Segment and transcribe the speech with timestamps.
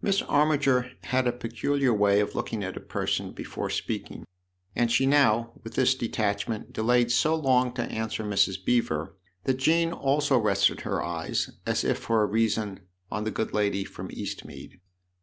[0.00, 4.24] Miss Armiger had a peculiar way of looking at a person before speaking,
[4.74, 8.64] and she now, with this detachment, delayed so long to answer Mrs.
[8.64, 12.80] Beever that Jean also rested her eyes, as if for a reason,
[13.12, 14.80] on the good lady from Eastmead.